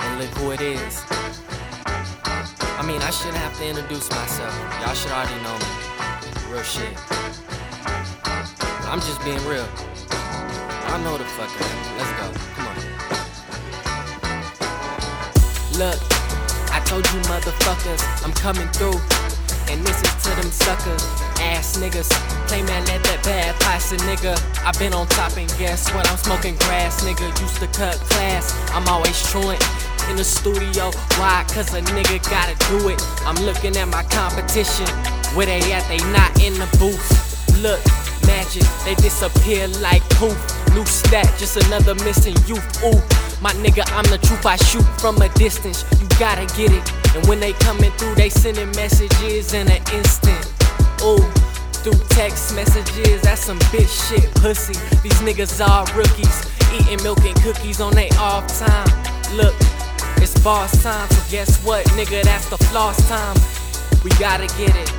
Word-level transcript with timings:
And 0.00 0.20
look 0.20 0.30
who 0.36 0.50
it 0.50 0.60
is. 0.60 1.02
I 2.76 2.82
mean, 2.86 3.00
I 3.00 3.10
shouldn't 3.10 3.38
have 3.38 3.56
to 3.58 3.66
introduce 3.66 4.10
myself. 4.10 4.52
Y'all 4.80 4.94
should 4.94 5.12
already 5.12 5.40
know 5.42 5.56
me. 5.56 5.66
Real 6.52 6.62
shit. 6.62 6.92
I'm 8.90 9.00
just 9.00 9.24
being 9.24 9.42
real. 9.46 9.68
I 10.10 11.00
know 11.02 11.16
the 11.16 11.24
fuck 11.24 11.48
I 11.48 11.64
am. 11.64 11.96
Let's 11.98 12.12
go. 12.20 12.26
Come 12.54 12.66
on. 12.68 12.76
Look, 15.80 15.98
I 16.70 16.78
told 16.84 17.04
you 17.10 17.20
motherfuckers, 17.26 18.02
I'm 18.24 18.32
coming 18.34 18.68
through. 18.68 19.00
And 19.72 19.80
this 19.84 19.96
is 19.96 20.14
to 20.24 20.30
them 20.36 20.50
suckers, 20.52 21.02
ass 21.52 21.76
niggas. 21.76 22.08
Play 22.48 22.62
man, 22.62 22.84
let 22.86 23.02
that 23.04 23.20
bad 23.24 23.54
pasta 23.60 23.96
nigga. 24.08 24.34
i 24.64 24.72
been 24.78 24.92
on 24.92 25.06
top 25.08 25.36
and 25.36 25.48
guess 25.58 25.92
what? 25.92 26.08
I'm 26.10 26.16
smoking 26.16 26.56
grass, 26.66 27.04
nigga. 27.04 27.28
Used 27.40 27.60
to 27.60 27.66
cut 27.68 27.96
class, 28.12 28.56
I'm 28.70 28.86
always 28.88 29.16
truant. 29.30 29.62
In 30.10 30.16
the 30.16 30.24
studio, 30.24 30.90
why? 31.16 31.44
Cause 31.48 31.72
a 31.72 31.80
nigga 31.80 32.20
gotta 32.28 32.54
do 32.68 32.88
it. 32.88 33.00
I'm 33.24 33.36
looking 33.44 33.76
at 33.76 33.88
my 33.88 34.02
competition. 34.04 34.86
Where 35.34 35.46
they 35.46 35.72
at? 35.72 35.88
They 35.88 35.98
not 36.12 36.30
in 36.42 36.54
the 36.54 36.68
booth. 36.78 37.08
Look, 37.62 37.80
magic, 38.26 38.64
they 38.84 38.94
disappear 38.96 39.68
like 39.80 40.02
poof. 40.20 40.36
New 40.74 40.84
stat, 40.84 41.26
just 41.38 41.56
another 41.66 41.94
missing 42.04 42.36
youth. 42.46 42.64
Ooh, 42.84 43.00
my 43.40 43.52
nigga, 43.64 43.84
I'm 43.96 44.04
the 44.10 44.18
truth. 44.18 44.44
I 44.44 44.56
shoot 44.56 44.84
from 45.00 45.20
a 45.22 45.28
distance. 45.30 45.84
You 46.00 46.08
gotta 46.18 46.46
get 46.56 46.72
it. 46.72 46.84
And 47.16 47.26
when 47.26 47.40
they 47.40 47.52
coming 47.54 47.90
through, 47.92 48.14
they 48.16 48.28
sending 48.28 48.70
messages 48.72 49.54
in 49.54 49.70
an 49.70 49.82
instant. 49.92 50.53
Ooh, 51.04 51.18
through 51.84 52.00
text 52.08 52.54
messages, 52.56 53.20
that's 53.20 53.44
some 53.44 53.58
bitch 53.68 54.08
shit, 54.08 54.34
pussy. 54.36 54.72
These 55.02 55.20
niggas 55.20 55.60
are 55.60 55.84
rookies, 55.94 56.48
eating 56.72 57.02
milk 57.02 57.18
and 57.26 57.36
cookies 57.42 57.78
on 57.78 57.92
their 57.92 58.08
off 58.18 58.46
time. 58.58 58.88
Look, 59.36 59.54
it's 60.16 60.32
boss 60.42 60.82
time, 60.82 61.06
so 61.10 61.30
guess 61.30 61.62
what, 61.62 61.84
nigga? 61.88 62.22
That's 62.22 62.48
the 62.48 62.56
floss 62.56 63.06
time. 63.06 63.36
We 64.02 64.10
gotta 64.18 64.46
get 64.56 64.74
it, 64.74 64.90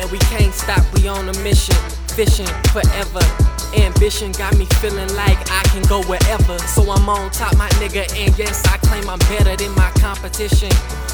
and 0.00 0.10
we 0.10 0.18
can't 0.18 0.52
stop. 0.52 0.84
We 0.92 1.08
on 1.08 1.30
a 1.30 1.38
mission, 1.38 1.76
fishing 2.08 2.46
forever. 2.68 3.53
Ambition 3.80 4.32
got 4.32 4.56
me 4.56 4.66
feeling 4.80 5.12
like 5.14 5.38
I 5.50 5.62
can 5.72 5.82
go 5.88 6.02
wherever. 6.04 6.58
So 6.58 6.90
I'm 6.90 7.08
on 7.08 7.30
top, 7.30 7.56
my 7.56 7.68
nigga, 7.80 8.04
and 8.16 8.36
yes, 8.38 8.64
I 8.66 8.78
claim 8.78 9.08
I'm 9.08 9.18
better 9.30 9.56
than 9.56 9.74
my 9.74 9.90
competition. 9.98 10.70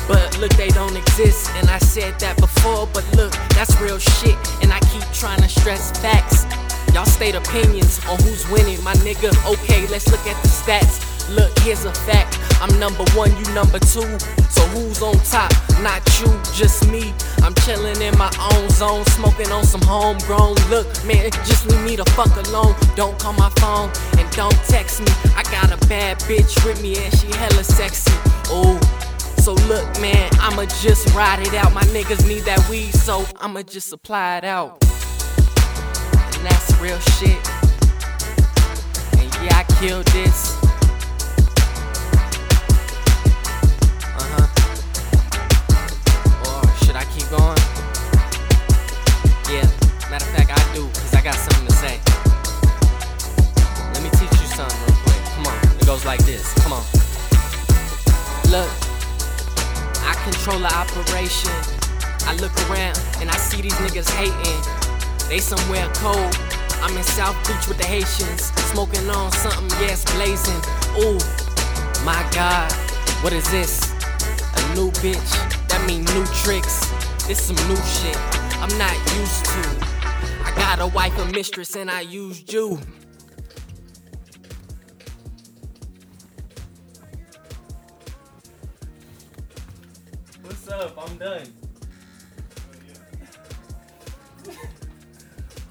But 0.06 0.38
look, 0.38 0.52
they 0.54 0.68
don't 0.68 0.96
exist, 0.96 1.50
and 1.56 1.68
I 1.70 1.78
said 1.78 2.18
that 2.20 2.36
before. 2.38 2.88
But 2.92 3.04
look, 3.16 3.32
that's 3.50 3.78
real 3.80 3.98
shit, 3.98 4.36
and 4.62 4.72
I 4.72 4.80
keep 4.80 5.04
trying 5.12 5.40
to 5.42 5.48
stress 5.48 5.90
facts. 6.00 6.44
Y'all 6.94 7.04
state 7.04 7.34
opinions 7.34 8.04
on 8.06 8.18
who's 8.22 8.48
winning, 8.50 8.82
my 8.82 8.94
nigga. 8.94 9.30
Okay, 9.52 9.86
let's 9.88 10.10
look 10.10 10.26
at 10.26 10.40
the 10.42 10.48
stats. 10.48 11.09
Look, 11.30 11.56
here's 11.60 11.84
a 11.84 11.92
fact. 11.92 12.38
I'm 12.60 12.78
number 12.80 13.04
one, 13.14 13.30
you 13.38 13.54
number 13.54 13.78
two. 13.78 14.18
So 14.50 14.62
who's 14.74 15.00
on 15.00 15.14
top? 15.20 15.52
Not 15.80 16.02
you, 16.18 16.26
just 16.52 16.90
me. 16.90 17.14
I'm 17.42 17.54
chilling 17.66 18.00
in 18.02 18.16
my 18.18 18.30
own 18.52 18.68
zone, 18.70 19.04
smoking 19.06 19.50
on 19.52 19.64
some 19.64 19.80
homegrown. 19.82 20.56
Look, 20.68 20.86
man, 21.04 21.30
just 21.46 21.66
leave 21.70 21.82
me 21.82 21.96
the 21.96 22.04
fuck 22.16 22.34
alone. 22.46 22.74
Don't 22.96 23.18
call 23.18 23.32
my 23.34 23.48
phone 23.60 23.90
and 24.18 24.30
don't 24.32 24.58
text 24.68 25.00
me. 25.00 25.12
I 25.36 25.42
got 25.44 25.70
a 25.72 25.86
bad 25.86 26.18
bitch 26.20 26.64
with 26.64 26.82
me 26.82 26.96
and 26.98 27.14
she 27.16 27.28
hella 27.28 27.64
sexy. 27.64 28.12
Ooh. 28.52 28.78
So 29.40 29.54
look, 29.68 29.88
man, 30.00 30.28
I'ma 30.40 30.66
just 30.82 31.14
ride 31.14 31.46
it 31.46 31.54
out. 31.54 31.72
My 31.72 31.84
niggas 31.84 32.28
need 32.28 32.42
that 32.42 32.68
weed, 32.68 32.92
so 32.92 33.24
I'ma 33.40 33.62
just 33.62 33.88
supply 33.88 34.36
it 34.36 34.44
out. 34.44 34.82
And 36.34 36.44
that's 36.44 36.78
real 36.78 36.98
shit. 36.98 37.40
And 39.18 39.32
yeah, 39.42 39.56
I 39.56 39.64
killed 39.80 40.06
this. 40.08 40.69
Goes 56.00 56.06
like 56.06 56.24
this. 56.24 56.52
Come 56.62 56.72
on. 56.72 56.84
Look, 58.50 58.70
I 60.02 60.14
control 60.24 60.58
the 60.58 60.72
operation. 60.72 61.50
I 62.26 62.36
look 62.40 62.54
around 62.68 62.98
and 63.20 63.30
I 63.30 63.36
see 63.36 63.62
these 63.62 63.74
niggas 63.74 64.10
hating. 64.10 65.28
They 65.28 65.38
somewhere 65.38 65.88
cold. 65.94 66.36
I'm 66.82 66.96
in 66.96 67.02
South 67.02 67.36
Beach 67.46 67.68
with 67.68 67.76
the 67.76 67.84
Haitians, 67.84 68.44
smoking 68.72 69.08
on 69.10 69.30
something, 69.32 69.68
yes, 69.80 70.04
blazing. 70.14 70.60
Ooh, 70.96 71.20
my 72.04 72.26
God, 72.32 72.72
what 73.22 73.34
is 73.34 73.48
this? 73.50 73.92
A 73.92 74.74
new 74.74 74.90
bitch, 75.02 75.30
that 75.68 75.84
mean 75.86 76.04
new 76.16 76.24
tricks. 76.42 76.88
This 77.26 77.42
some 77.42 77.56
new 77.68 77.76
shit 77.76 78.16
I'm 78.62 78.76
not 78.78 78.96
used 79.18 79.44
to. 79.44 79.62
I 80.42 80.52
got 80.56 80.80
a 80.80 80.86
wife, 80.86 81.16
a 81.18 81.26
mistress, 81.26 81.76
and 81.76 81.90
I 81.90 82.00
used 82.00 82.50
you. 82.52 82.80
What's 90.50 90.68
up? 90.68 90.98
I'm 90.98 91.16
done. 91.16 91.46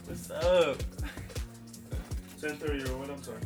What's 0.05 0.31
up? 0.31 0.77
10:30 2.39 2.89
or 2.89 2.97
what? 2.97 3.09
I'm 3.09 3.21
sorry. 3.21 3.41